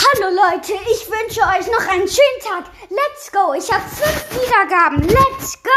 Hallo 0.00 0.28
Leute, 0.30 0.74
ich 0.92 1.08
wünsche 1.10 1.40
euch 1.40 1.66
noch 1.72 1.92
einen 1.92 2.06
schönen 2.06 2.40
Tag. 2.40 2.70
Let's 2.88 3.32
go. 3.32 3.52
Ich 3.52 3.68
habe 3.72 3.82
fünf 3.82 4.26
Wiedergaben. 4.30 5.02
Let's 5.08 5.60
go. 5.60 5.70